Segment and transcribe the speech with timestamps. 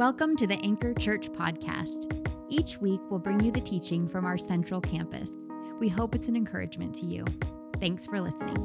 [0.00, 2.10] Welcome to the Anchor Church podcast.
[2.48, 5.30] Each week, we'll bring you the teaching from our central campus.
[5.78, 7.26] We hope it's an encouragement to you.
[7.80, 8.56] Thanks for listening.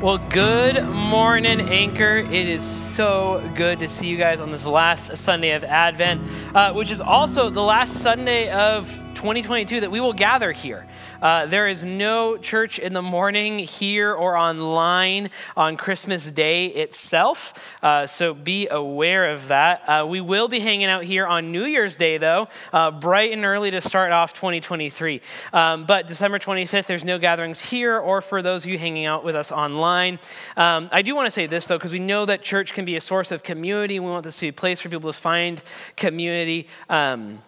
[0.00, 2.16] Well, good morning, Anchor.
[2.16, 6.26] It is so good to see you guys on this last Sunday of Advent,
[6.56, 10.86] uh, which is also the last Sunday of 2022 that we will gather here.
[11.22, 17.76] Uh, there is no church in the morning here or online on Christmas Day itself,
[17.80, 19.88] uh, so be aware of that.
[19.88, 23.44] Uh, we will be hanging out here on New Year's Day, though, uh, bright and
[23.44, 25.20] early to start off 2023.
[25.52, 29.24] Um, but December 25th, there's no gatherings here or for those of you hanging out
[29.24, 30.18] with us online.
[30.56, 32.96] Um, I do want to say this, though, because we know that church can be
[32.96, 34.00] a source of community.
[34.00, 35.62] We want this to be a place for people to find
[35.96, 36.66] community.
[36.88, 37.42] Um,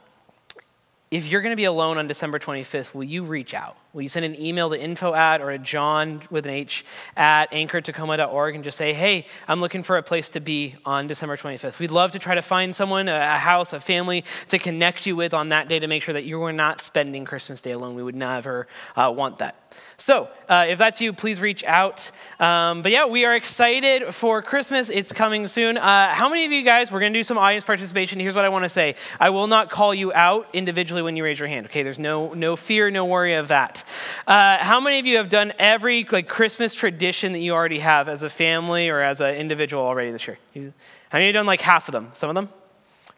[1.11, 3.77] if you're going to be alone on December 25th, will you reach out?
[3.95, 6.85] Will you send an email to info at or a John with an H
[7.17, 11.37] at anchortacoma.org and just say, hey, I'm looking for a place to be on December
[11.37, 11.79] 25th?
[11.79, 15.33] We'd love to try to find someone, a house, a family to connect you with
[15.33, 17.95] on that day to make sure that you are not spending Christmas Day alone.
[17.95, 19.61] We would never uh, want that.
[19.97, 22.11] So, uh, if that's you, please reach out.
[22.41, 24.91] Um, but yeah, we are excited for Christmas.
[24.91, 25.79] It's coming soon.
[25.79, 28.19] Uh, how many of you guys, we're going to do some audience participation.
[28.19, 31.25] Here's what I want to say I will not call you out individually when you
[31.25, 31.83] raise your hand, okay?
[31.83, 33.84] There's no, no fear, no worry of that.
[34.27, 38.09] Uh, how many of you have done every like Christmas tradition that you already have
[38.09, 40.39] as a family or as an individual already this year?
[40.55, 40.73] You,
[41.11, 42.11] how many you done like half of them?
[42.13, 42.49] Some of them?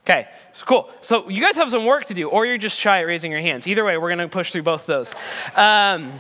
[0.05, 0.29] Okay,
[0.67, 0.89] cool.
[1.01, 3.41] So you guys have some work to do, or you're just shy at raising your
[3.41, 3.67] hands.
[3.67, 5.15] Either way, we're going to push through both of those.
[5.57, 6.13] Um,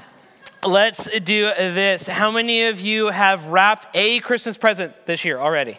[0.64, 2.08] let's do this.
[2.08, 5.78] How many of you have wrapped a Christmas present this year already?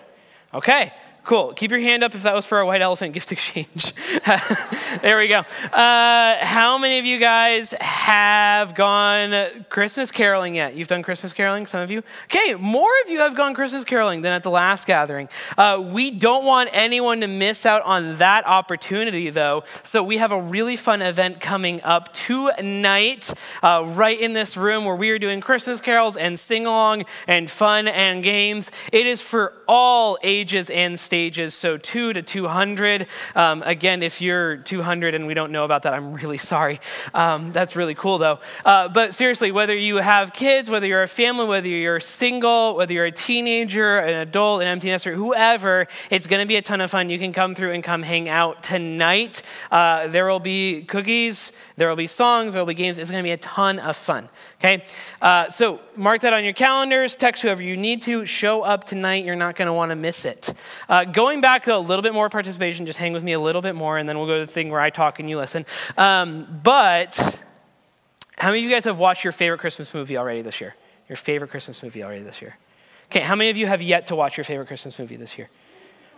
[0.54, 0.94] Okay,
[1.28, 1.52] Cool.
[1.52, 3.94] Keep your hand up if that was for a white elephant gift exchange.
[5.02, 5.40] there we go.
[5.74, 10.76] Uh, how many of you guys have gone Christmas caroling yet?
[10.76, 12.02] You've done Christmas caroling, some of you?
[12.34, 15.28] Okay, more of you have gone Christmas caroling than at the last gathering.
[15.58, 19.66] Uh, we don't want anyone to miss out on that opportunity, though.
[19.84, 24.86] So we have a really fun event coming up tonight, uh, right in this room
[24.86, 28.72] where we are doing Christmas carols and sing along and fun and games.
[28.94, 33.08] It is for all ages and stages stages, so 2 to 200.
[33.34, 36.80] Um, again, if you're 200 and we don't know about that, I'm really sorry.
[37.12, 38.40] Um, that's really cool, though.
[38.64, 42.94] Uh, but seriously, whether you have kids, whether you're a family, whether you're single, whether
[42.94, 46.82] you're a teenager, an adult, an empty nester, whoever, it's going to be a ton
[46.82, 47.10] of fun.
[47.10, 49.42] You can come through and come hang out tonight.
[49.72, 53.00] Uh, there will be cookies, there will be songs, there will be games.
[53.00, 54.30] It's going to be a ton of fun.
[54.60, 54.84] Okay?
[55.20, 59.26] Uh, so mark that on your calendars, text whoever you need to, show up tonight.
[59.26, 60.54] You're not going to want to miss it.
[60.88, 63.62] Uh, going back to a little bit more participation, just hang with me a little
[63.62, 65.66] bit more, and then we'll go to the thing where I talk and you listen.
[65.98, 67.16] Um, but
[68.38, 70.76] how many of you guys have watched your favorite Christmas movie already this year?
[71.10, 72.58] Your favorite Christmas movie already this year?
[73.10, 75.50] Okay, how many of you have yet to watch your favorite Christmas movie this year?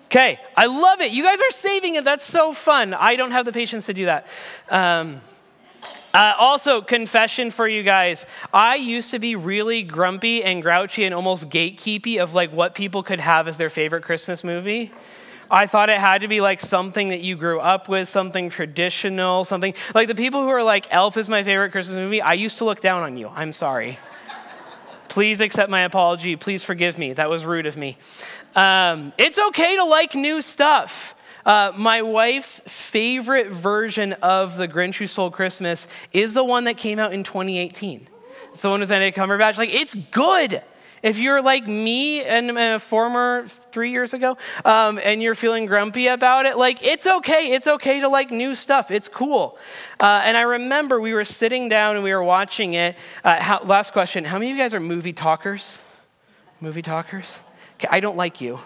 [0.05, 1.11] Okay, I love it.
[1.11, 2.03] You guys are saving it.
[2.03, 2.95] That's so fun.
[2.95, 4.27] I don't have the patience to do that.
[4.69, 5.21] Um,
[6.13, 8.25] uh, also, confession for you guys.
[8.53, 13.03] I used to be really grumpy and grouchy and almost gatekeepy of like what people
[13.03, 14.91] could have as their favorite Christmas movie.
[15.51, 19.45] I thought it had to be like something that you grew up with, something traditional,
[19.45, 22.21] something like the people who are like, Elf is my favorite Christmas movie.
[22.21, 23.29] I used to look down on you.
[23.29, 23.97] I'm sorry.
[25.07, 26.35] Please accept my apology.
[26.35, 27.13] Please forgive me.
[27.13, 27.97] That was rude of me.
[28.55, 31.15] Um, it's okay to like new stuff.
[31.45, 36.77] Uh, my wife's favorite version of The Grinch Who Stole Christmas is the one that
[36.77, 38.07] came out in 2018.
[38.51, 39.57] It's the one with Benedict Cumberbatch.
[39.57, 40.61] Like, it's good.
[41.01, 46.07] If you're like me and a former three years ago, um, and you're feeling grumpy
[46.07, 47.51] about it, like it's okay.
[47.53, 48.91] It's okay to like new stuff.
[48.91, 49.57] It's cool.
[49.99, 52.97] Uh, and I remember we were sitting down and we were watching it.
[53.23, 55.79] Uh, how, last question: How many of you guys are movie talkers?
[56.59, 57.39] Movie talkers?
[57.89, 58.59] I don't like you.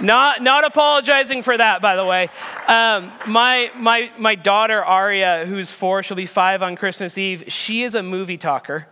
[0.00, 2.28] Not, not apologizing for that, by the way.
[2.66, 7.82] Um, my, my, my daughter, Aria, who's four, she'll be five on Christmas Eve, she
[7.82, 8.86] is a movie talker.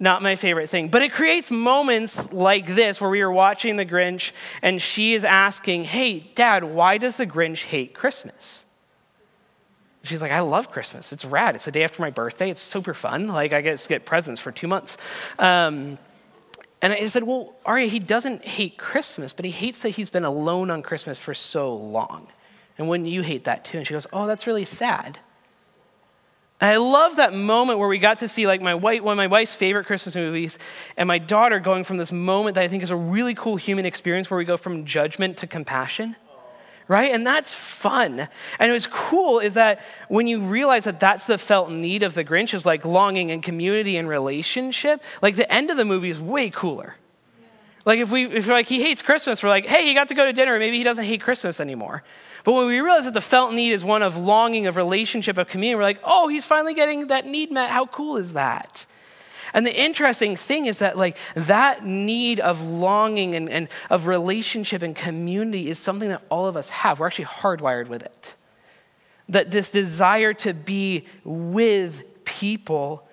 [0.00, 0.88] Not my favorite thing.
[0.88, 5.24] But it creates moments like this where we are watching The Grinch and she is
[5.24, 8.64] asking, Hey, dad, why does The Grinch hate Christmas?
[10.02, 11.12] She's like, I love Christmas.
[11.12, 11.54] It's rad.
[11.54, 12.50] It's the day after my birthday.
[12.50, 13.28] It's super fun.
[13.28, 14.96] Like, I get to get presents for two months.
[15.38, 15.98] Um,
[16.82, 20.24] and I said, Well, Arya, he doesn't hate Christmas, but he hates that he's been
[20.24, 22.26] alone on Christmas for so long.
[22.76, 23.78] And wouldn't you hate that too?
[23.78, 25.20] And she goes, Oh, that's really sad.
[26.60, 29.16] And I love that moment where we got to see like my wife, one of
[29.16, 30.58] my wife's favorite Christmas movies,
[30.96, 33.86] and my daughter going from this moment that I think is a really cool human
[33.86, 36.16] experience where we go from judgment to compassion
[36.88, 37.12] right?
[37.12, 38.28] And that's fun.
[38.58, 42.24] And what's cool is that when you realize that that's the felt need of the
[42.24, 46.20] Grinch is like longing and community and relationship, like the end of the movie is
[46.20, 46.96] way cooler.
[47.84, 50.14] Like if we if we're like he hates Christmas, we're like, hey, he got to
[50.14, 52.02] go to dinner, maybe he doesn't hate Christmas anymore.
[52.44, 55.48] But when we realize that the felt need is one of longing, of relationship, of
[55.48, 57.70] community, we're like, oh, he's finally getting that need met.
[57.70, 58.86] How cool is that?
[59.54, 64.82] And the interesting thing is that, like, that need of longing and, and of relationship
[64.82, 67.00] and community is something that all of us have.
[67.00, 68.34] We're actually hardwired with it.
[69.28, 73.06] That this desire to be with people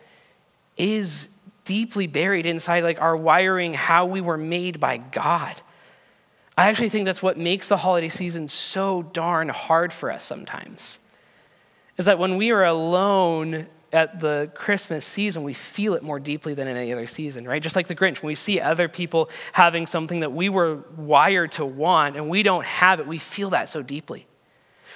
[0.78, 1.30] is
[1.66, 5.62] deeply buried inside, like, our wiring, how we were made by God.
[6.58, 11.00] I actually think that's what makes the holiday season so darn hard for us sometimes.
[11.98, 16.54] Is that when we are alone at the Christmas season, we feel it more deeply
[16.54, 17.62] than in any other season, right?
[17.62, 21.52] Just like the Grinch, when we see other people having something that we were wired
[21.54, 24.28] to want and we don't have it, we feel that so deeply.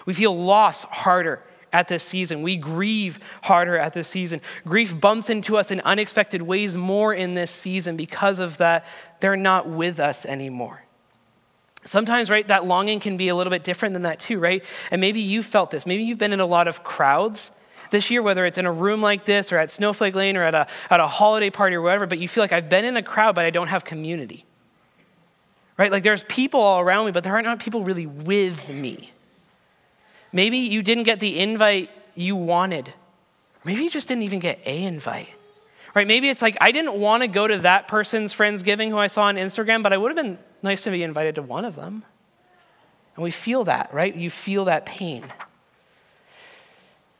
[0.05, 1.41] We feel loss harder
[1.71, 2.43] at this season.
[2.43, 4.41] We grieve harder at this season.
[4.65, 8.85] Grief bumps into us in unexpected ways more in this season because of that.
[9.19, 10.83] They're not with us anymore.
[11.83, 14.63] Sometimes, right, that longing can be a little bit different than that too, right?
[14.91, 15.85] And maybe you felt this.
[15.85, 17.51] Maybe you've been in a lot of crowds
[17.93, 20.53] this year, whether it's in a room like this or at Snowflake Lane or at
[20.53, 23.03] a, at a holiday party or whatever, but you feel like I've been in a
[23.03, 24.43] crowd, but I don't have community.
[25.77, 25.91] Right?
[25.91, 29.11] Like there's people all around me, but there are not people really with me.
[30.33, 32.91] Maybe you didn't get the invite you wanted.
[33.63, 35.29] Maybe you just didn't even get a invite.
[35.93, 36.07] Right?
[36.07, 39.23] Maybe it's like I didn't want to go to that person's Friendsgiving who I saw
[39.23, 42.03] on Instagram, but I would have been nice to be invited to one of them.
[43.15, 44.13] And we feel that, right?
[44.13, 45.23] You feel that pain.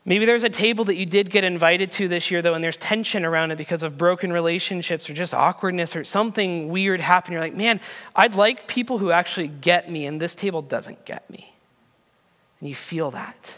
[0.06, 2.76] Maybe there's a table that you did get invited to this year, though, and there's
[2.76, 7.32] tension around it because of broken relationships or just awkwardness or something weird happened.
[7.32, 7.80] You're like, man,
[8.14, 11.54] I'd like people who actually get me, and this table doesn't get me.
[12.60, 13.56] And you feel that.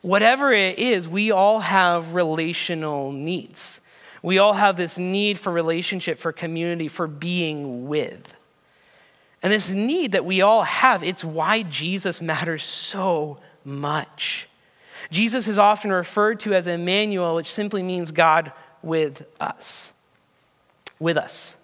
[0.00, 3.80] Whatever it is, we all have relational needs.
[4.22, 8.34] We all have this need for relationship, for community, for being with.
[9.42, 14.48] And this need that we all have, it's why Jesus matters so much.
[15.12, 18.50] Jesus is often referred to as Emmanuel, which simply means God
[18.82, 19.92] with us.
[20.98, 21.56] With us.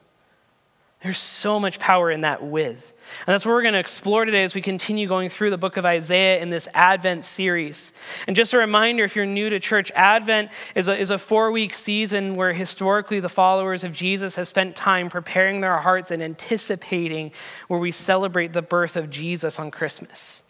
[1.03, 2.93] There's so much power in that with.
[3.27, 5.79] And that's what we're going to explore today as we continue going through the book
[5.79, 7.93] of Isaiah in this Advent series.
[8.27, 11.51] And just a reminder if you're new to church, Advent is a, is a four
[11.51, 16.23] week season where historically the followers of Jesus have spent time preparing their hearts and
[16.23, 17.33] anticipating
[17.69, 20.43] where we celebrate the birth of Jesus on Christmas.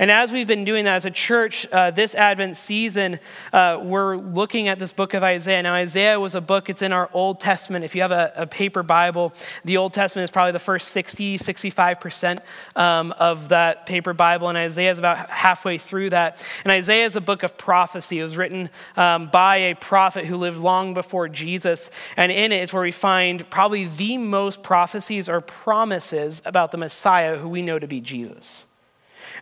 [0.00, 3.20] And as we've been doing that as a church, uh, this Advent season,
[3.52, 5.62] uh, we're looking at this book of Isaiah.
[5.62, 7.84] Now, Isaiah was a book, it's in our Old Testament.
[7.84, 11.36] If you have a, a paper Bible, the Old Testament is probably the first 60,
[11.36, 12.38] 65%
[12.76, 16.42] um, of that paper Bible, and Isaiah is about halfway through that.
[16.64, 18.20] And Isaiah is a book of prophecy.
[18.20, 21.90] It was written um, by a prophet who lived long before Jesus.
[22.16, 26.78] And in it is where we find probably the most prophecies or promises about the
[26.78, 28.64] Messiah who we know to be Jesus.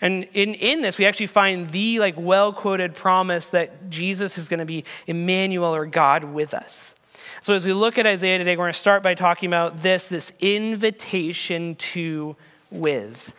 [0.00, 4.60] And in, in this, we actually find the like well-quoted promise that Jesus is going
[4.60, 6.94] to be Emmanuel or God with us.
[7.40, 10.08] So as we look at Isaiah today, we're going to start by talking about this,
[10.08, 12.36] this invitation to
[12.70, 13.32] with.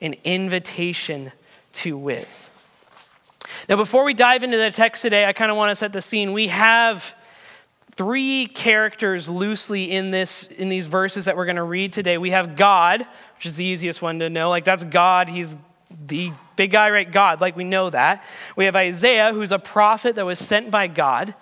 [0.00, 1.32] An invitation
[1.74, 2.46] to with.
[3.68, 6.00] Now, before we dive into the text today, I kind of want to set the
[6.00, 6.32] scene.
[6.32, 7.14] We have
[7.92, 12.16] three characters loosely in this in these verses that we're going to read today.
[12.18, 13.06] We have God,
[13.36, 14.48] which is the easiest one to know.
[14.48, 15.28] Like that's God.
[15.28, 15.54] He's
[16.10, 17.10] the big guy, right?
[17.10, 18.22] God, like we know that.
[18.54, 21.34] We have Isaiah, who's a prophet that was sent by God.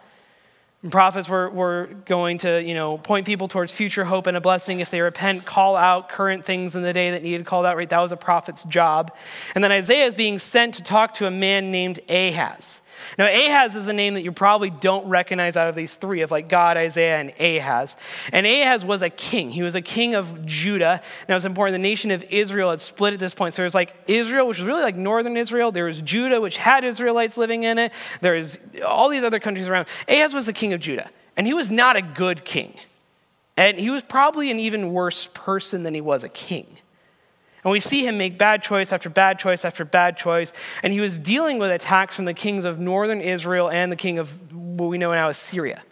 [0.83, 4.41] And prophets were, were going to, you know, point people towards future hope and a
[4.41, 7.77] blessing if they repent, call out current things in the day that needed called out,
[7.77, 7.89] right?
[7.89, 9.15] That was a prophet's job.
[9.57, 12.81] And then Isaiah is being sent to talk to a man named Ahaz.
[13.19, 16.31] Now, Ahaz is a name that you probably don't recognize out of these three of
[16.31, 17.97] like God, Isaiah, and Ahaz.
[18.33, 19.51] And Ahaz was a king.
[19.51, 21.01] He was a king of Judah.
[21.29, 23.55] Now, it's important, the nation of Israel had split at this point.
[23.55, 25.73] So there's like Israel, which was really like northern Israel.
[25.73, 27.93] There was Judah, which had Israelites living in it.
[28.21, 29.89] There's all these other countries around.
[30.09, 32.75] Ahaz was the king of Judah, and he was not a good king.
[33.57, 36.67] And he was probably an even worse person than he was a king.
[37.65, 40.53] And we see him make bad choice after bad choice after bad choice.
[40.83, 44.19] And he was dealing with attacks from the kings of northern Israel and the king
[44.19, 45.83] of what we know now as Syria.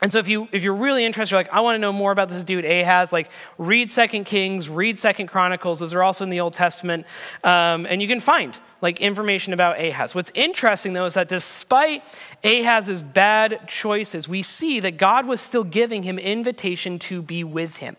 [0.00, 2.12] And so if you if you're really interested, you're like, I want to know more
[2.12, 5.80] about this dude Ahaz, like read Second Kings, read Second Chronicles.
[5.80, 7.04] Those are also in the Old Testament,
[7.42, 10.14] um, and you can find like information about Ahaz.
[10.14, 12.04] What's interesting though is that despite
[12.44, 17.78] Ahaz's bad choices, we see that God was still giving him invitation to be with
[17.78, 17.96] him.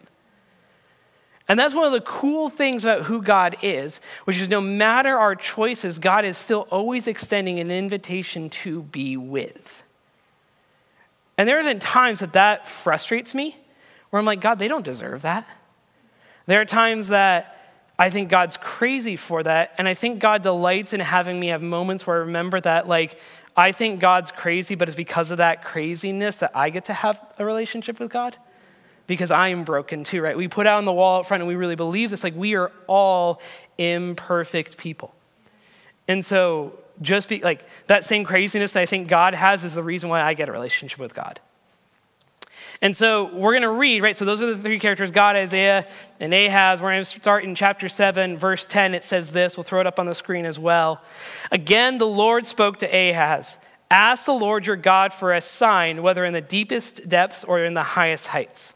[1.49, 5.17] And that's one of the cool things about who God is, which is no matter
[5.17, 9.83] our choices, God is still always extending an invitation to be with.
[11.39, 13.57] And there are times that that frustrates me,
[14.11, 15.47] where I'm like, God, they don't deserve that.
[16.45, 17.55] There are times that
[17.97, 19.73] I think God's crazy for that.
[19.77, 23.19] And I think God delights in having me have moments where I remember that, like,
[23.57, 27.19] I think God's crazy, but it's because of that craziness that I get to have
[27.39, 28.37] a relationship with God
[29.09, 30.37] because I am broken too, right?
[30.37, 32.55] We put out on the wall up front and we really believe this like we
[32.55, 33.41] are all
[33.79, 35.15] imperfect people.
[36.07, 39.81] And so just be like that same craziness that I think God has is the
[39.81, 41.39] reason why I get a relationship with God.
[42.83, 44.15] And so we're going to read, right?
[44.15, 45.87] So those are the three characters God, Isaiah,
[46.19, 46.79] and Ahaz.
[46.79, 48.93] We're going to start in chapter 7, verse 10.
[48.93, 49.57] It says this.
[49.57, 51.01] We'll throw it up on the screen as well.
[51.51, 53.57] Again, the Lord spoke to Ahaz
[53.91, 57.73] Ask the Lord your God for a sign, whether in the deepest depths or in
[57.73, 58.75] the highest heights.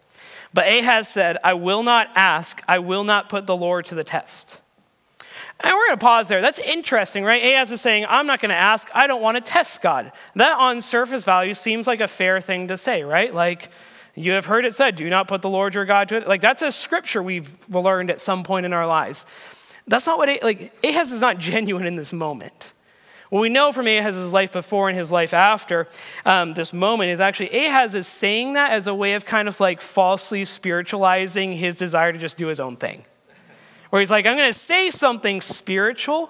[0.54, 4.04] But Ahaz said, I will not ask, I will not put the Lord to the
[4.04, 4.60] test.
[5.60, 6.42] And we're going to pause there.
[6.42, 7.42] That's interesting, right?
[7.42, 10.12] Ahaz is saying, I'm not going to ask, I don't want to test God.
[10.36, 13.34] That on surface value seems like a fair thing to say, right?
[13.34, 13.70] Like,
[14.14, 16.28] you have heard it said, do not put the Lord your God to it.
[16.28, 19.26] Like, that's a scripture we've learned at some point in our lives.
[19.88, 22.73] That's not what, like, Ahaz is not genuine in this moment.
[23.34, 25.88] What we know from Ahaz's life before and his life after
[26.24, 29.60] um, this moment is actually Ahaz is saying that as a way of kind of
[29.60, 33.04] like falsely spiritualizing his desire to just do his own thing.
[33.90, 36.30] Where he's like, I'm going to say something spiritual,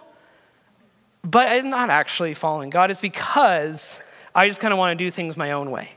[1.24, 2.89] but I'm not actually following God.
[2.89, 4.01] It's because
[4.33, 5.89] I just kind of want to do things my own way.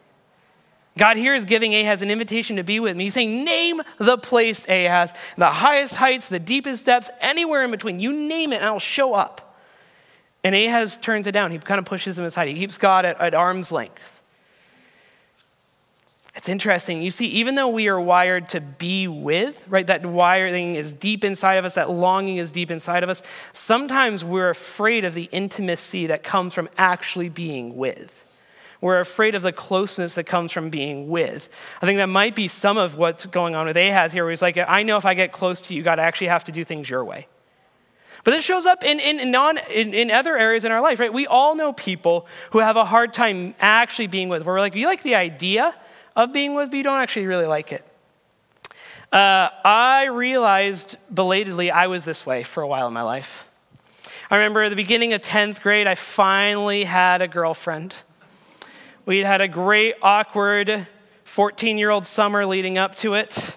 [0.99, 3.05] God here is giving Ahaz an invitation to be with me.
[3.05, 8.01] He's saying, Name the place, Ahaz, the highest heights, the deepest depths, anywhere in between.
[8.01, 9.46] You name it, and I'll show up.
[10.47, 11.51] And Ahaz turns it down.
[11.51, 12.47] He kind of pushes him aside.
[12.47, 14.23] He keeps God at, at arm's length.
[16.37, 17.03] It's interesting.
[17.03, 21.25] You see, even though we are wired to be with, right, that wiring is deep
[21.25, 23.23] inside of us, that longing is deep inside of us,
[23.53, 28.25] sometimes we're afraid of the intimacy that comes from actually being with.
[28.81, 31.49] We're afraid of the closeness that comes from being with.
[31.83, 34.43] I think that might be some of what's going on with Ahaz here, where he's
[34.43, 36.63] like, I know if I get close to you, God, I actually have to do
[36.63, 37.27] things your way.
[38.27, 41.13] But this shows up in, in, non, in, in other areas in our life, right?
[41.13, 44.75] We all know people who have a hard time actually being with, where we're like,
[44.75, 45.73] you like the idea
[46.17, 47.85] of being with, but you don't actually really like it.
[49.13, 53.47] Uh, I realized belatedly I was this way for a while in my life.
[54.29, 57.95] I remember at the beginning of 10th grade, I finally had a girlfriend.
[59.05, 60.89] We had had a great, awkward
[61.27, 63.57] 14 year old summer leading up to it.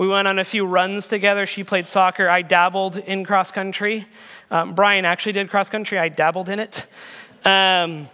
[0.00, 1.44] We went on a few runs together.
[1.44, 2.26] She played soccer.
[2.26, 4.06] I dabbled in cross country.
[4.50, 5.98] Um, Brian actually did cross country.
[5.98, 6.86] I dabbled in it.
[7.44, 8.08] Um,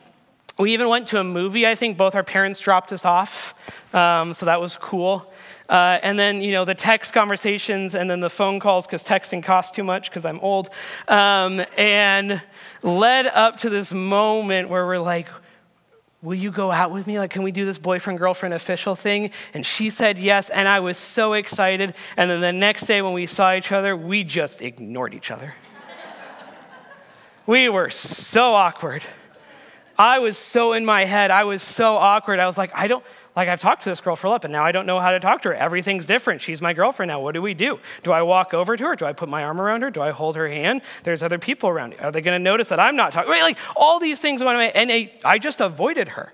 [0.59, 1.64] we even went to a movie.
[1.64, 3.55] I think both our parents dropped us off,
[3.95, 5.33] um, so that was cool.
[5.69, 9.40] Uh, and then, you know, the text conversations and then the phone calls because texting
[9.40, 10.71] costs too much because I'm old.
[11.07, 12.43] Um, and
[12.83, 15.28] led up to this moment where we're like,
[16.23, 17.18] Will you go out with me?
[17.18, 19.30] Like, can we do this boyfriend girlfriend official thing?
[19.52, 21.94] And she said yes, and I was so excited.
[22.16, 25.54] And then the next day when we saw each other, we just ignored each other.
[27.46, 29.02] we were so awkward.
[29.99, 31.30] I was so in my head.
[31.30, 32.38] I was so awkward.
[32.38, 33.04] I was like, I don't,
[33.37, 35.11] like I've talked to this girl for a little, but now I don't know how
[35.11, 35.55] to talk to her.
[35.55, 36.40] Everything's different.
[36.40, 37.21] She's my girlfriend now.
[37.21, 37.78] What do we do?
[38.02, 38.97] Do I walk over to her?
[38.97, 39.90] Do I put my arm around her?
[39.90, 40.81] Do I hold her hand?
[41.02, 41.97] There's other people around.
[42.00, 43.31] Are they going to notice that I'm not talking?
[43.31, 46.33] Like all these things went away, and I just avoided her.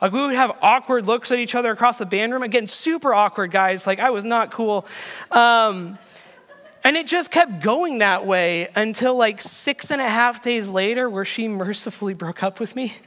[0.00, 2.42] Like we would have awkward looks at each other across the band room.
[2.42, 3.86] Again, super awkward, guys.
[3.86, 4.86] Like I was not cool.
[5.30, 5.98] Um,
[6.82, 11.10] and it just kept going that way until like six and a half days later,
[11.10, 12.94] where she mercifully broke up with me.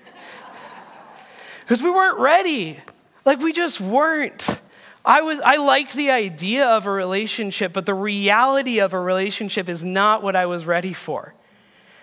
[1.62, 2.80] Because we weren't ready.
[3.26, 4.62] Like we just weren't.
[5.04, 9.68] I was I liked the idea of a relationship, but the reality of a relationship
[9.70, 11.34] is not what I was ready for.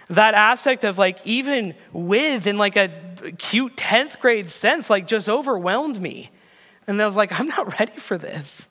[0.08, 2.90] That aspect of like even with in like a
[3.38, 6.30] cute 10th grade sense, like just overwhelmed me.
[6.86, 8.68] And I was like, I'm not ready for this.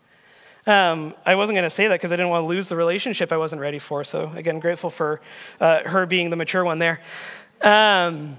[0.67, 3.31] Um, I wasn't going to say that because I didn't want to lose the relationship
[3.31, 4.03] I wasn't ready for.
[4.03, 5.19] So, again, grateful for
[5.59, 7.01] uh, her being the mature one there.
[7.61, 8.37] Um,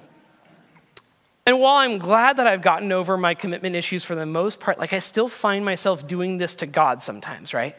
[1.44, 4.78] and while I'm glad that I've gotten over my commitment issues for the most part,
[4.78, 7.74] like I still find myself doing this to God sometimes, right?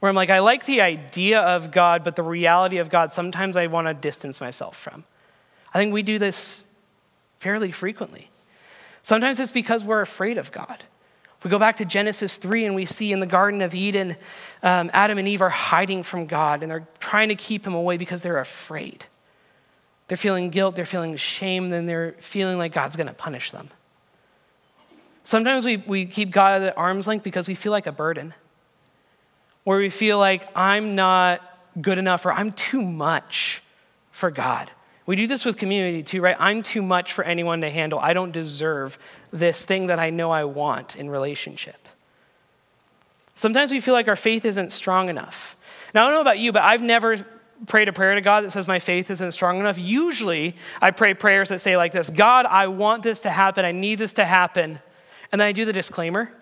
[0.00, 3.56] Where I'm like, I like the idea of God, but the reality of God, sometimes
[3.56, 5.04] I want to distance myself from.
[5.72, 6.66] I think we do this
[7.38, 8.30] fairly frequently.
[9.02, 10.82] Sometimes it's because we're afraid of God.
[11.38, 14.16] If we go back to Genesis 3 and we see in the Garden of Eden,
[14.62, 17.98] um, Adam and Eve are hiding from God and they're trying to keep him away
[17.98, 19.04] because they're afraid.
[20.08, 23.70] They're feeling guilt, they're feeling shame, then they're feeling like God's going to punish them.
[25.24, 28.32] Sometimes we, we keep God at arm's length because we feel like a burden,
[29.64, 31.42] where we feel like I'm not
[31.80, 33.62] good enough or I'm too much
[34.12, 34.70] for God.
[35.06, 36.36] We do this with community too, right?
[36.38, 37.98] I'm too much for anyone to handle.
[37.98, 38.98] I don't deserve
[39.32, 41.88] this thing that I know I want in relationship.
[43.34, 45.56] Sometimes we feel like our faith isn't strong enough.
[45.92, 47.24] Now, I don't know about you, but I've never
[47.66, 49.78] prayed a prayer to God that says my faith isn't strong enough.
[49.78, 53.64] Usually, I pray prayers that say like this God, I want this to happen.
[53.64, 54.80] I need this to happen.
[55.32, 56.32] And then I do the disclaimer.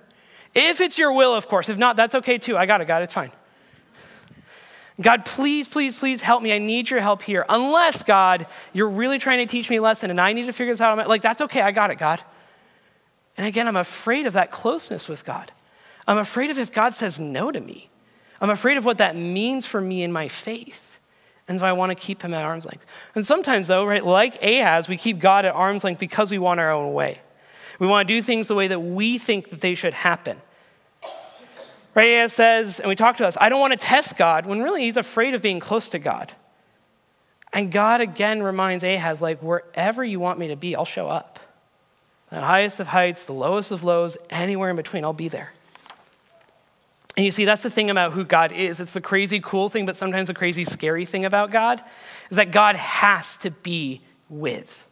[0.55, 1.69] If it's your will, of course.
[1.69, 2.57] If not, that's okay too.
[2.57, 3.03] I got it, God.
[3.03, 3.33] It's fine.
[5.01, 6.53] God, please, please, please help me.
[6.53, 7.45] I need your help here.
[7.49, 10.73] Unless, God, you're really trying to teach me a lesson and I need to figure
[10.73, 11.09] this out.
[11.09, 11.63] Like, that's okay.
[11.63, 12.23] I got it, God.
[13.37, 15.51] And again, I'm afraid of that closeness with God.
[16.07, 17.91] I'm afraid of if God says no to me.
[18.41, 20.94] I'm afraid of what that means for me in my faith.
[21.47, 22.87] And so I want to keep him at arm's length.
[23.15, 26.59] And sometimes, though, right, like Ahaz, we keep God at arm's length because we want
[26.59, 27.21] our own way.
[27.79, 30.39] We want to do things the way that we think that they should happen.
[31.95, 32.07] Right?
[32.07, 34.83] Ahaz says, and we talk to us, I don't want to test God, when really
[34.83, 36.33] he's afraid of being close to God.
[37.53, 41.39] And God again reminds Ahaz, like, wherever you want me to be, I'll show up.
[42.31, 45.53] The highest of heights, the lowest of lows, anywhere in between, I'll be there.
[47.17, 48.81] And you see, that's the thing about who God is.
[48.81, 51.83] It's the crazy cool thing, but sometimes the crazy scary thing about God
[52.29, 54.87] is that God has to be with.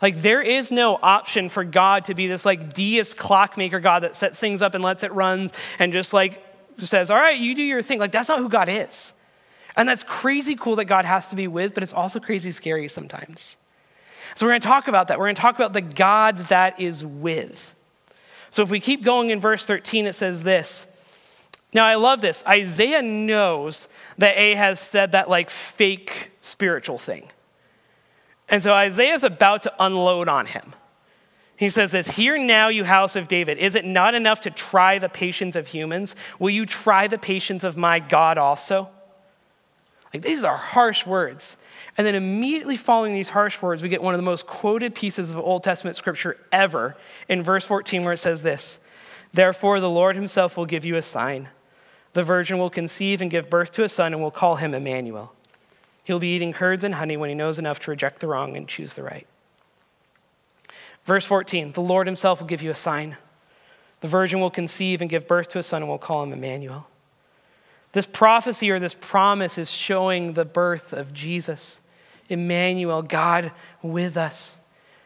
[0.00, 4.14] Like, there is no option for God to be this like deist clockmaker God that
[4.14, 6.42] sets things up and lets it run and just like
[6.78, 7.98] says, All right, you do your thing.
[7.98, 9.12] Like, that's not who God is.
[9.76, 12.88] And that's crazy cool that God has to be with, but it's also crazy scary
[12.88, 13.56] sometimes.
[14.34, 15.18] So, we're going to talk about that.
[15.18, 17.74] We're going to talk about the God that is with.
[18.50, 20.86] So, if we keep going in verse 13, it says this.
[21.74, 22.44] Now, I love this.
[22.46, 27.28] Isaiah knows that Ahaz said that like fake spiritual thing.
[28.48, 30.72] And so Isaiah is about to unload on him.
[31.56, 33.58] He says this Hear now, you house of David.
[33.58, 36.14] Is it not enough to try the patience of humans?
[36.38, 38.88] Will you try the patience of my God also?
[40.14, 41.58] Like, these are harsh words.
[41.98, 45.32] And then immediately following these harsh words, we get one of the most quoted pieces
[45.32, 46.96] of Old Testament scripture ever
[47.28, 48.78] in verse 14, where it says this
[49.34, 51.48] Therefore, the Lord himself will give you a sign.
[52.12, 55.32] The virgin will conceive and give birth to a son, and will call him Emmanuel.
[56.04, 58.66] He'll be eating curds and honey when he knows enough to reject the wrong and
[58.66, 59.26] choose the right.
[61.04, 63.16] Verse 14 The Lord himself will give you a sign.
[64.00, 66.86] The virgin will conceive and give birth to a son, and will call him Emmanuel.
[67.92, 71.80] This prophecy or this promise is showing the birth of Jesus,
[72.28, 74.58] Emmanuel, God with us.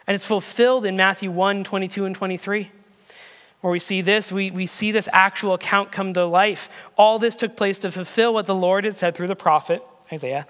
[0.06, 2.70] And it's fulfilled in Matthew 1 22 and 23
[3.62, 6.68] where we see this, we, we see this actual account come to life.
[6.96, 10.46] All this took place to fulfill what the Lord had said through the prophet Isaiah.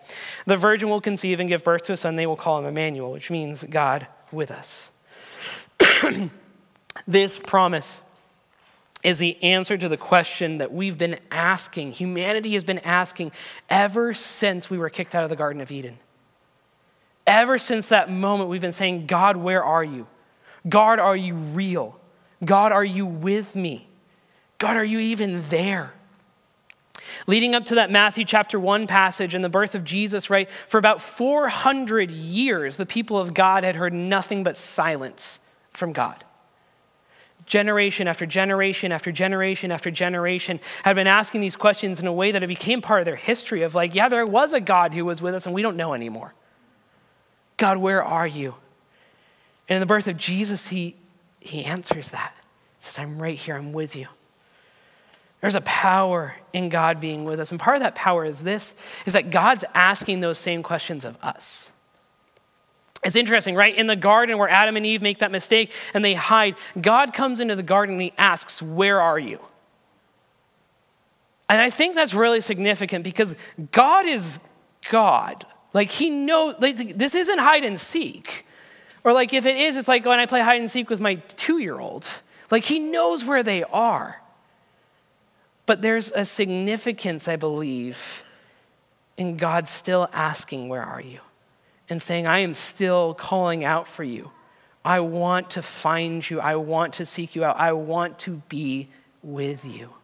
[0.47, 2.17] The virgin will conceive and give birth to a son.
[2.17, 4.91] They will call him Emmanuel, which means God with us.
[7.07, 8.03] this promise
[9.03, 13.33] is the answer to the question that we've been asking, humanity has been asking
[13.69, 15.99] ever since we were kicked out of the Garden of Eden.
[17.27, 20.07] Ever since that moment, we've been saying, God, where are you?
[20.69, 22.01] God, are you real?
[22.45, 23.87] God, are you with me?
[24.59, 25.93] God, are you even there?
[27.27, 30.79] Leading up to that Matthew chapter 1 passage and the birth of Jesus, right, for
[30.79, 36.25] about 400 years, the people of God had heard nothing but silence from God.
[37.45, 42.31] Generation after generation after generation after generation had been asking these questions in a way
[42.31, 45.05] that it became part of their history of like, yeah, there was a God who
[45.05, 46.35] was with us and we don't know anymore.
[47.57, 48.55] God, where are you?
[49.69, 50.97] And in the birth of Jesus, he,
[51.43, 52.35] he answers that.
[52.79, 54.09] He says, I'm right here, I'm with you.
[55.41, 57.51] There's a power in God being with us.
[57.51, 58.75] And part of that power is this
[59.07, 61.73] is that God's asking those same questions of us.
[63.05, 63.75] It's interesting, right?
[63.75, 67.41] In the garden where Adam and Eve make that mistake and they hide, God comes
[67.41, 69.41] into the garden and he asks, Where are you?
[71.49, 73.35] And I think that's really significant because
[73.73, 74.39] God is
[74.89, 75.45] God.
[75.75, 78.47] Like he knows, like, this isn't hide and seek.
[79.05, 81.01] Or like if it is, it's like oh, when I play hide and seek with
[81.01, 82.09] my two year old.
[82.51, 84.21] Like he knows where they are.
[85.67, 88.25] But there's a significance, I believe,
[89.17, 91.21] in God still asking, Where are you?
[91.89, 94.31] And saying, I am still calling out for you.
[94.85, 96.41] I want to find you.
[96.41, 97.57] I want to seek you out.
[97.57, 98.89] I want to be
[99.23, 99.95] with you.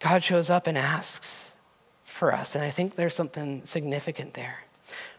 [0.00, 1.52] God shows up and asks
[2.04, 2.54] for us.
[2.54, 4.64] And I think there's something significant there.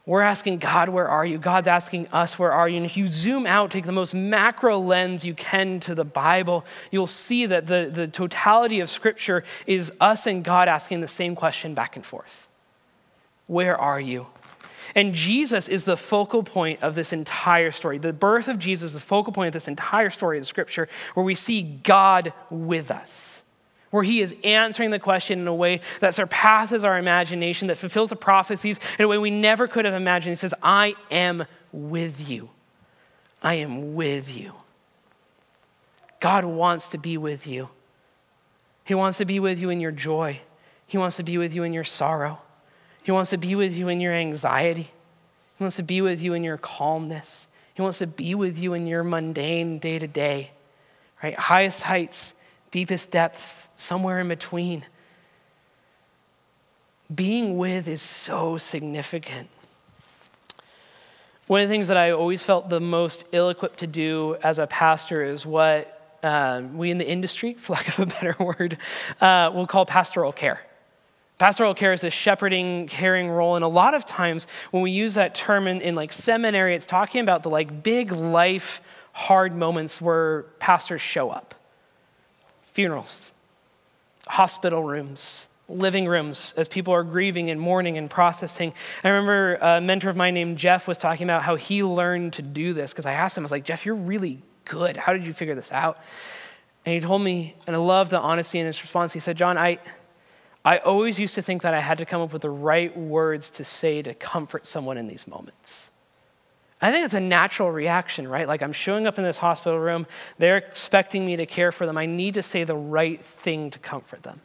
[0.05, 1.37] We're asking God, where are you?
[1.37, 2.75] God's asking us, where are you?
[2.75, 6.65] And if you zoom out, take the most macro lens you can to the Bible,
[6.91, 11.35] you'll see that the, the totality of Scripture is us and God asking the same
[11.35, 12.49] question back and forth
[13.47, 14.27] Where are you?
[14.95, 17.97] And Jesus is the focal point of this entire story.
[17.97, 21.23] The birth of Jesus is the focal point of this entire story in Scripture, where
[21.23, 23.42] we see God with us
[23.93, 28.09] where he is answering the question in a way that surpasses our imagination, that fulfills
[28.09, 30.31] the prophecies in a way we never could have imagined.
[30.31, 32.49] He says, I am with you.
[33.43, 34.53] I am with you.
[36.19, 37.69] God wants to be with you.
[38.83, 40.41] He wants to be with you in your joy.
[40.87, 42.41] He wants to be with you in your sorrow.
[43.03, 44.89] He wants to be with you in your anxiety.
[45.59, 47.47] He wants to be with you in your calmness.
[47.75, 50.49] He wants to be with you in your mundane day to day,
[51.21, 51.35] right?
[51.35, 52.33] Highest heights,
[52.73, 54.83] deepest depths, somewhere in between.
[57.13, 59.47] Being with is so significant.
[61.45, 64.57] One of the things that I always felt the most ill equipped to do as
[64.57, 68.79] a pastor is what um, we in the industry, for lack of a better word,
[69.21, 70.59] uh, will call pastoral care.
[71.37, 75.13] Pastoral care is this shepherding, caring role, and a lot of times when we use
[75.13, 78.81] that term in, in like seminary, it's talking about the like big life,
[79.11, 81.53] hard moments where pastors show up.
[82.73, 83.31] Funerals,
[84.27, 88.73] hospital rooms, living rooms as people are grieving and mourning and processing.
[89.03, 92.41] I remember a mentor of mine named Jeff was talking about how he learned to
[92.41, 94.97] do this because I asked him, I was like, Jeff, you're really good.
[94.97, 95.99] How did you figure this out?
[96.83, 99.13] And he told me, and I love the honesty in his response.
[99.13, 99.77] He said, John, I,
[100.65, 103.51] I always used to think that I had to come up with the right words
[103.51, 105.91] to say to comfort someone in these moments.
[106.83, 108.45] I think it's a natural reaction, right?
[108.45, 110.05] Like I'm showing up in this hospital room,
[110.37, 111.97] they're expecting me to care for them.
[111.97, 114.41] I need to say the right thing to comfort them.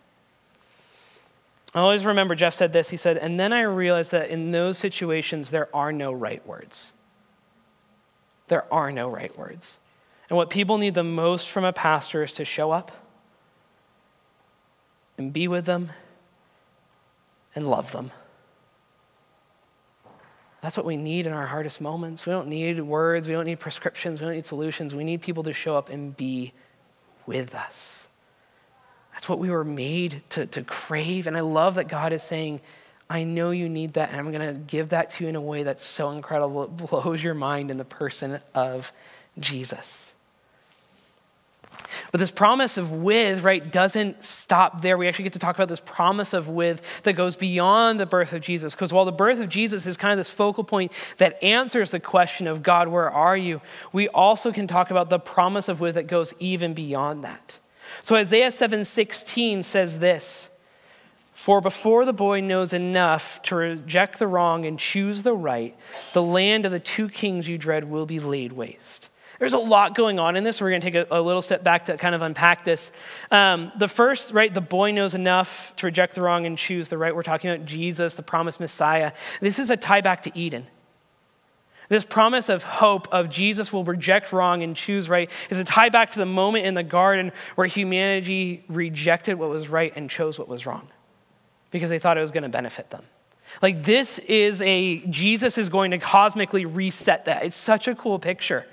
[1.74, 2.90] I always remember Jeff said this.
[2.90, 6.92] He said, and then I realized that in those situations, there are no right words.
[8.46, 9.78] There are no right words.
[10.30, 12.92] And what people need the most from a pastor is to show up
[15.18, 15.90] and be with them
[17.56, 18.12] and love them.
[20.60, 22.26] That's what we need in our hardest moments.
[22.26, 24.94] We don't need words, we don't need prescriptions, we don't need solutions.
[24.94, 26.52] We need people to show up and be
[27.26, 28.08] with us.
[29.12, 31.26] That's what we were made to, to crave.
[31.26, 32.60] And I love that God is saying,
[33.10, 35.40] I know you need that, and I'm going to give that to you in a
[35.40, 36.64] way that's so incredible.
[36.64, 38.92] It blows your mind in the person of
[39.38, 40.14] Jesus.
[42.10, 44.96] But this promise of with, right, doesn't stop there.
[44.96, 48.32] We actually get to talk about this promise of with that goes beyond the birth
[48.32, 48.74] of Jesus.
[48.74, 52.00] Because while the birth of Jesus is kind of this focal point that answers the
[52.00, 53.60] question of God, where are you?
[53.92, 57.58] We also can talk about the promise of with that goes even beyond that.
[58.02, 60.50] So Isaiah 7:16 says this,
[61.32, 65.74] "For before the boy knows enough to reject the wrong and choose the right,
[66.12, 69.07] the land of the two kings you dread will be laid waste."
[69.38, 70.60] There's a lot going on in this.
[70.60, 72.90] We're going to take a, a little step back to kind of unpack this.
[73.30, 76.98] Um, the first, right, the boy knows enough to reject the wrong and choose the
[76.98, 77.14] right.
[77.14, 79.12] We're talking about Jesus, the promised Messiah.
[79.40, 80.66] This is a tie back to Eden.
[81.88, 85.88] This promise of hope of Jesus will reject wrong and choose right is a tie
[85.88, 90.38] back to the moment in the garden where humanity rejected what was right and chose
[90.38, 90.88] what was wrong
[91.70, 93.04] because they thought it was going to benefit them.
[93.62, 97.42] Like this is a Jesus is going to cosmically reset that.
[97.42, 98.66] It's such a cool picture.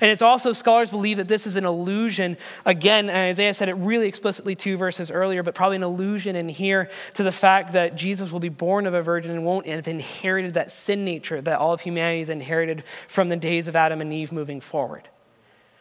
[0.00, 4.08] And it's also, scholars believe that this is an allusion, again, Isaiah said it really
[4.08, 8.32] explicitly two verses earlier, but probably an allusion in here to the fact that Jesus
[8.32, 11.72] will be born of a virgin and won't have inherited that sin nature that all
[11.72, 15.08] of humanity has inherited from the days of Adam and Eve moving forward.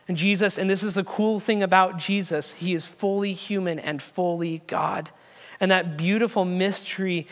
[0.08, 4.02] And Jesus, and this is the cool thing about Jesus, he is fully human and
[4.02, 5.10] fully God.
[5.60, 7.28] And that beautiful mystery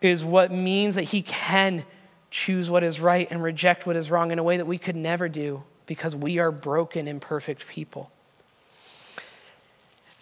[0.00, 1.84] is what means that he can
[2.30, 4.96] choose what is right and reject what is wrong in a way that we could
[4.96, 8.12] never do because we are broken, imperfect people.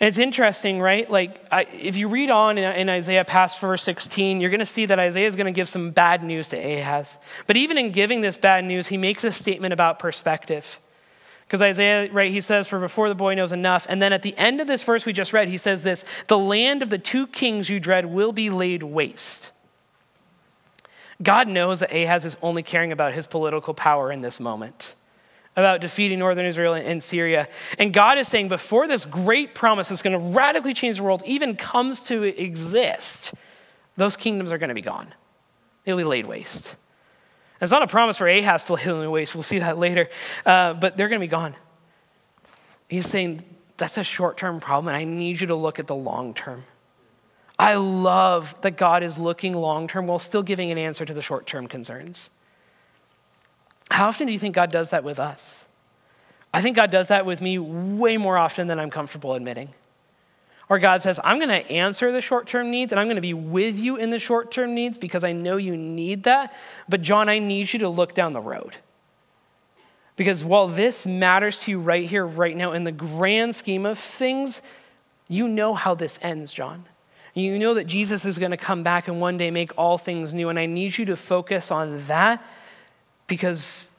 [0.01, 1.11] And it's interesting, right?
[1.11, 4.67] Like, I, if you read on in, in Isaiah past verse 16, you're going to
[4.67, 7.19] see that Isaiah is going to give some bad news to Ahaz.
[7.47, 10.79] But even in giving this bad news, he makes a statement about perspective.
[11.47, 13.87] Because Isaiah, right, he says, For before the boy knows enough.
[13.89, 16.39] And then at the end of this verse we just read, he says this The
[16.39, 19.51] land of the two kings you dread will be laid waste.
[21.23, 24.95] God knows that Ahaz is only caring about his political power in this moment
[25.57, 27.49] about defeating northern Israel and Syria.
[27.79, 31.23] And God is saying, before this great promise that's going to radically change the world
[31.25, 33.35] even comes to exist,
[33.97, 35.15] those kingdoms are going to be gone.
[35.85, 36.71] They'll be laid waste.
[37.55, 39.35] And it's not a promise for Ahaz to lay them waste.
[39.35, 40.09] We'll see that later.
[40.45, 41.57] Uh, but they're going to be gone.
[42.89, 43.43] He's saying,
[43.77, 46.65] that's a short term problem, and I need you to look at the long term.
[47.59, 51.23] I love that God is looking long term while still giving an answer to the
[51.23, 52.31] short term concerns.
[53.91, 55.65] How often do you think God does that with us?
[56.53, 59.71] I think God does that with me way more often than I'm comfortable admitting.
[60.69, 63.23] Or God says, I'm going to answer the short term needs and I'm going to
[63.23, 66.55] be with you in the short term needs because I know you need that.
[66.89, 68.79] But, John, I need you to look down the road.
[70.17, 73.99] Because while this matters to you right here, right now, in the grand scheme of
[73.99, 74.63] things,
[75.29, 76.87] you know how this ends, John.
[77.35, 80.33] You know that Jesus is going to come back and one day make all things
[80.33, 80.49] new.
[80.49, 82.43] And I need you to focus on that
[83.27, 83.91] because,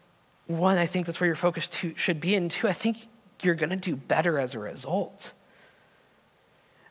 [0.46, 2.36] one, I think that's where your focus to, should be.
[2.36, 2.98] And two, I think
[3.42, 5.34] you're going to do better as a result.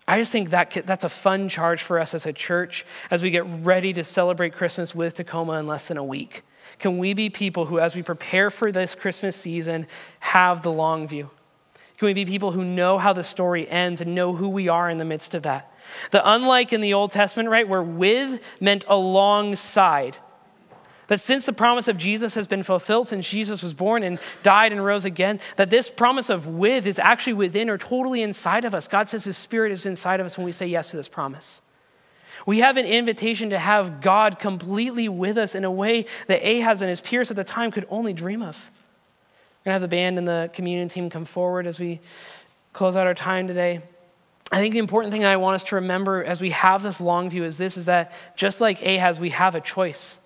[0.09, 3.31] I just think that that's a fun charge for us as a church as we
[3.31, 6.43] get ready to celebrate Christmas with Tacoma in less than a week.
[6.79, 9.87] Can we be people who, as we prepare for this Christmas season,
[10.21, 11.31] have the long view?
[11.99, 14.91] Can we be people who know how the story ends and know who we are
[14.91, 15.73] in the midst of that?
[16.11, 20.19] The unlike in the Old Testament, right, where with meant alongside.
[21.09, 24.73] That since the promise of Jesus has been fulfilled, since Jesus was born and died
[24.73, 28.75] and rose again, that this promise of with is actually within or totally inside of
[28.75, 28.89] us.
[28.89, 31.61] God says His Spirit is inside of us when we say yes to this promise.
[32.45, 36.81] We have an invitation to have God completely with us in a way that Ahaz
[36.81, 38.71] and his peers at the time could only dream of.
[39.65, 42.01] We're going to have the band and the communion team come forward as we
[42.73, 43.81] close out our time today.
[44.53, 47.31] I think the important thing I want us to remember as we have this long
[47.31, 50.21] view is this is that just like Ahaz, we have a choice.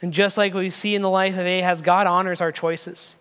[0.00, 3.16] And just like we see in the life of Ahaz, God honors our choices.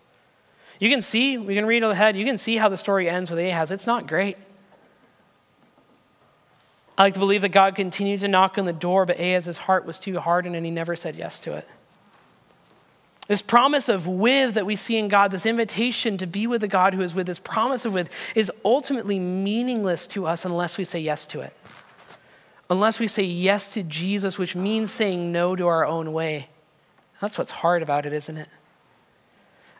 [0.79, 3.39] You can see, we can read ahead, you can see how the story ends with
[3.39, 3.71] Ahaz.
[3.71, 4.37] It's not great.
[6.97, 9.85] I like to believe that God continued to knock on the door, but Ahaz's heart
[9.85, 11.67] was too hardened and he never said yes to it.
[13.27, 16.67] This promise of with that we see in God, this invitation to be with the
[16.67, 20.85] God who is with, this promise of with, is ultimately meaningless to us unless we
[20.85, 21.53] say yes to it.
[22.69, 26.47] Unless we say yes to Jesus, which means saying no to our own way.
[27.21, 28.49] That's what's hard about it, isn't it?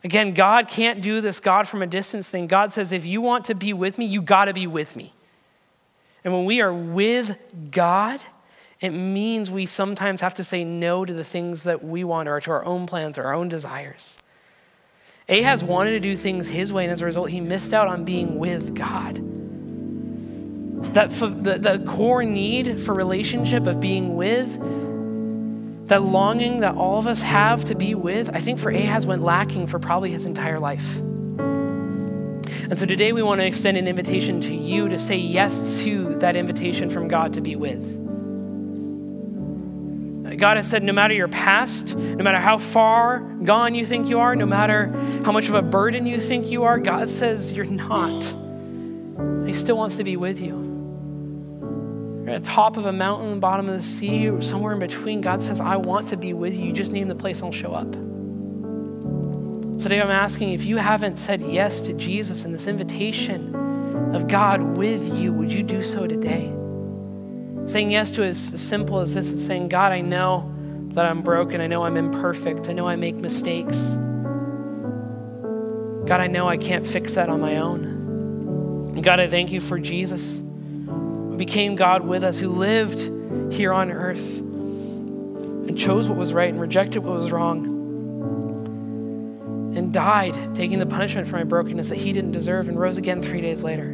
[0.04, 2.47] Again, God can't do this God from a distance thing.
[2.47, 5.13] God says, if you want to be with me, you got to be with me.
[6.23, 7.38] And when we are with
[7.71, 8.21] God,
[8.80, 12.39] it means we sometimes have to say no to the things that we want or
[12.39, 14.17] to our own plans or our own desires.
[15.30, 18.06] Ahaz wanted to do things his way, and as a result, he missed out on
[18.06, 19.15] being with God.
[20.93, 24.58] That the, the core need for relationship of being with,
[25.88, 29.23] that longing that all of us have to be with, I think for Ahaz went
[29.23, 30.97] lacking for probably his entire life.
[32.69, 36.15] And so today we want to extend an invitation to you to say yes to
[36.19, 38.04] that invitation from God to be with.
[40.38, 44.19] God has said no matter your past, no matter how far gone you think you
[44.19, 44.88] are, no matter
[45.23, 48.23] how much of a burden you think you are, God says you're not.
[49.45, 50.67] He still wants to be with you.
[52.28, 55.22] You're at the top of a mountain, bottom of the sea, or somewhere in between.
[55.22, 56.66] God says, I want to be with you.
[56.66, 57.94] You just name the place, and I'll show up.
[59.80, 63.56] So today I'm asking if you haven't said yes to Jesus and this invitation
[64.13, 66.54] of God with you, would you do so today?
[67.66, 70.54] Saying yes to is as simple as this it's saying, God, I know
[70.96, 71.62] that I'm broken.
[71.62, 72.68] I know I'm imperfect.
[72.68, 73.92] I know I make mistakes.
[76.06, 77.86] God, I know I can't fix that on my own.
[78.96, 80.42] And God, I thank you for Jesus,
[81.38, 86.60] became God with us, who lived here on earth and chose what was right and
[86.60, 87.76] rejected what was wrong
[89.76, 93.21] and died, taking the punishment for my brokenness that he didn't deserve, and rose again
[93.21, 93.93] three days later.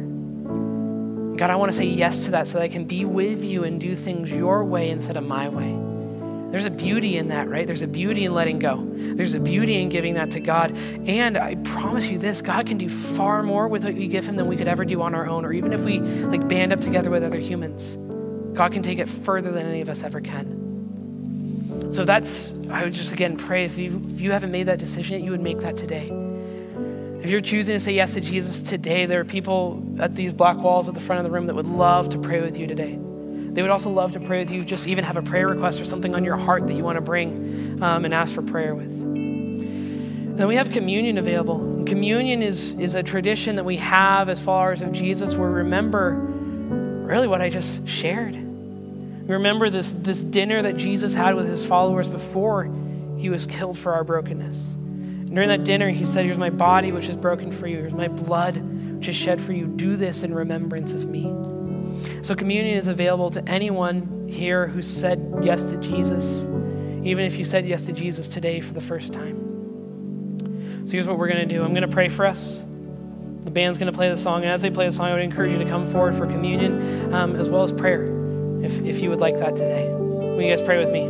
[1.36, 3.64] God, I want to say yes to that so that I can be with you
[3.64, 5.93] and do things your way instead of my way.
[6.54, 7.66] There's a beauty in that, right?
[7.66, 8.88] There's a beauty in letting go.
[8.94, 10.70] There's a beauty in giving that to God.
[11.04, 14.36] And I promise you this, God can do far more with what we give him
[14.36, 16.80] than we could ever do on our own, or even if we like band up
[16.80, 17.96] together with other humans.
[18.56, 21.90] God can take it further than any of us ever can.
[21.92, 25.24] So that's, I would just again pray if you, if you haven't made that decision
[25.24, 26.06] you would make that today.
[27.20, 30.58] If you're choosing to say yes to Jesus today, there are people at these black
[30.58, 32.96] walls at the front of the room that would love to pray with you today.
[33.54, 35.84] They would also love to pray with you, just even have a prayer request or
[35.84, 38.90] something on your heart that you want to bring um, and ask for prayer with.
[38.90, 41.84] And then we have communion available.
[41.84, 46.14] communion is, is a tradition that we have as followers of Jesus where we remember
[46.14, 51.64] really what I just shared We remember this, this dinner that Jesus had with his
[51.64, 52.68] followers before
[53.16, 54.74] he was killed for our brokenness.
[54.74, 57.78] And during that dinner, he said, Here's my body, which is broken for you.
[57.78, 59.66] Here's my blood, which is shed for you.
[59.66, 61.32] Do this in remembrance of me.
[62.22, 66.44] So, communion is available to anyone here who said yes to Jesus,
[67.04, 70.86] even if you said yes to Jesus today for the first time.
[70.86, 72.64] So, here's what we're going to do I'm going to pray for us.
[73.44, 74.42] The band's going to play the song.
[74.42, 77.12] And as they play the song, I would encourage you to come forward for communion
[77.12, 78.04] um, as well as prayer
[78.64, 79.92] if, if you would like that today.
[79.92, 81.08] Will you guys pray with me?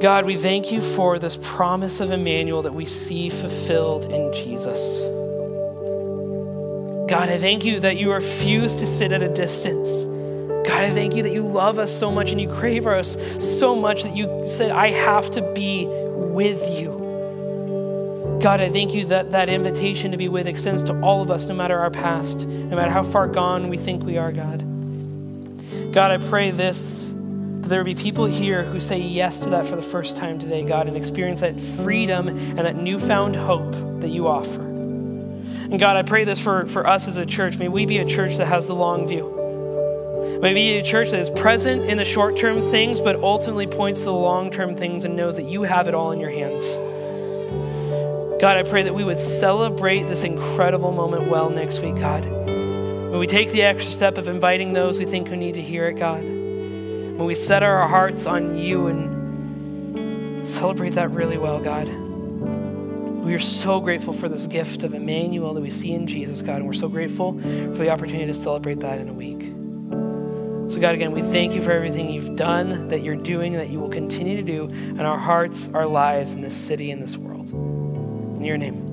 [0.00, 5.02] God, we thank you for this promise of Emmanuel that we see fulfilled in Jesus.
[7.14, 10.02] God, I thank you that you refuse to sit at a distance.
[10.68, 13.76] God, I thank you that you love us so much and you crave us so
[13.76, 16.88] much that you said, I have to be with you.
[18.42, 21.46] God, I thank you that that invitation to be with extends to all of us,
[21.46, 24.64] no matter our past, no matter how far gone we think we are, God.
[25.92, 29.76] God, I pray this that there be people here who say yes to that for
[29.76, 34.26] the first time today, God, and experience that freedom and that newfound hope that you
[34.26, 34.73] offer.
[35.74, 37.58] And God, I pray this for, for us as a church.
[37.58, 40.38] May we be a church that has the long view.
[40.40, 43.66] May we be a church that is present in the short term things, but ultimately
[43.66, 46.30] points to the long term things and knows that you have it all in your
[46.30, 46.76] hands.
[48.40, 52.24] God, I pray that we would celebrate this incredible moment well next week, God.
[52.24, 55.88] When we take the extra step of inviting those we think who need to hear
[55.88, 56.22] it, God.
[56.22, 62.03] When we set our hearts on you and celebrate that really well, God.
[63.24, 66.56] We are so grateful for this gift of Emmanuel that we see in Jesus, God,
[66.56, 69.44] and we're so grateful for the opportunity to celebrate that in a week.
[70.70, 73.80] So, God, again, we thank you for everything you've done, that you're doing, that you
[73.80, 77.48] will continue to do in our hearts, our lives, in this city, in this world.
[77.50, 78.83] In your name.